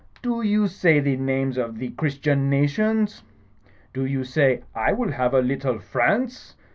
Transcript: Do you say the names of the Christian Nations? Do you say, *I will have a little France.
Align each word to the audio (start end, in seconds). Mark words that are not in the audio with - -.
Do 0.23 0.41
you 0.41 0.67
say 0.67 0.99
the 0.99 1.15
names 1.15 1.59
of 1.59 1.77
the 1.77 1.91
Christian 1.91 2.49
Nations? 2.49 3.21
Do 3.93 4.03
you 4.03 4.23
say, 4.23 4.63
*I 4.73 4.93
will 4.93 5.11
have 5.11 5.35
a 5.35 5.43
little 5.43 5.77
France. 5.77 6.55